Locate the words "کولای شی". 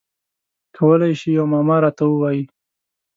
0.77-1.29